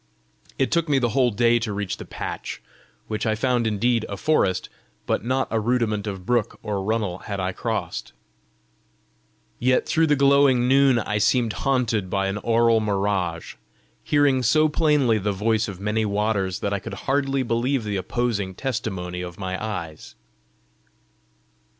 It 0.57 0.71
took 0.71 0.89
me 0.89 0.97
the 0.97 1.09
whole 1.09 1.29
day 1.29 1.59
to 1.59 1.71
reach 1.71 1.97
the 1.97 2.05
patch, 2.05 2.59
which 3.07 3.27
I 3.27 3.35
found 3.35 3.67
indeed 3.67 4.03
a 4.09 4.17
forest 4.17 4.67
but 5.05 5.23
not 5.23 5.47
a 5.51 5.59
rudiment 5.59 6.07
of 6.07 6.25
brook 6.25 6.57
or 6.63 6.81
runnel 6.81 7.19
had 7.19 7.39
I 7.39 7.51
crossed! 7.51 8.11
Yet 9.59 9.87
through 9.87 10.07
the 10.07 10.15
glowing 10.15 10.67
noon 10.67 10.97
I 10.97 11.19
seemed 11.19 11.53
haunted 11.53 12.09
by 12.09 12.25
an 12.25 12.39
aural 12.39 12.79
mirage, 12.81 13.57
hearing 14.03 14.41
so 14.41 14.67
plainly 14.67 15.19
the 15.19 15.31
voice 15.33 15.67
of 15.67 15.79
many 15.79 16.03
waters 16.03 16.61
that 16.61 16.73
I 16.73 16.79
could 16.79 16.95
hardly 17.05 17.43
believe 17.43 17.83
the 17.83 17.97
opposing 17.97 18.55
testimony 18.55 19.21
of 19.21 19.37
my 19.37 19.63
eyes. 19.63 20.15